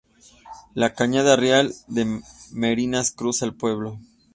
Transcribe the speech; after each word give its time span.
La 0.73 0.95
Cañada 0.95 1.35
Real 1.35 1.75
de 1.85 2.21
Merinas 2.53 3.11
cruza 3.11 3.45
el 3.45 3.53
pueblo. 3.53 3.99